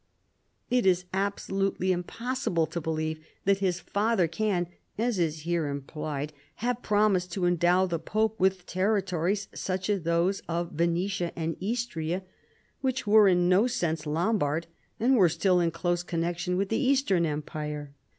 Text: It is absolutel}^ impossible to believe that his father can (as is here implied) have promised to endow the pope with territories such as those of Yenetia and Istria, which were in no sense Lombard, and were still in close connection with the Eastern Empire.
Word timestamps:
It 0.71 0.87
is 0.87 1.05
absolutel}^ 1.13 1.91
impossible 1.91 2.65
to 2.65 2.81
believe 2.81 3.23
that 3.45 3.59
his 3.59 3.79
father 3.79 4.27
can 4.27 4.65
(as 4.97 5.19
is 5.19 5.41
here 5.41 5.67
implied) 5.67 6.33
have 6.55 6.81
promised 6.81 7.31
to 7.33 7.45
endow 7.45 7.85
the 7.85 7.99
pope 7.99 8.39
with 8.39 8.65
territories 8.65 9.47
such 9.53 9.91
as 9.91 10.01
those 10.01 10.39
of 10.49 10.71
Yenetia 10.75 11.33
and 11.35 11.55
Istria, 11.61 12.23
which 12.79 13.05
were 13.05 13.27
in 13.27 13.47
no 13.47 13.67
sense 13.67 14.07
Lombard, 14.07 14.65
and 14.99 15.15
were 15.17 15.29
still 15.29 15.59
in 15.59 15.69
close 15.69 16.01
connection 16.01 16.57
with 16.57 16.69
the 16.69 16.81
Eastern 16.83 17.23
Empire. 17.23 17.93